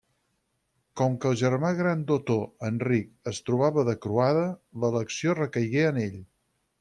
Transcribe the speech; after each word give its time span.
Com 0.99 1.17
que 1.25 1.27
el 1.31 1.35
germà 1.41 1.69
gran 1.81 1.99
d'Otó, 2.11 2.37
Enric, 2.69 3.11
es 3.33 3.41
trobava 3.49 3.83
de 3.91 3.95
croada, 4.07 4.47
l'elecció 4.85 5.37
recaigué 5.41 5.85
en 5.91 6.01
ell. 6.05 6.17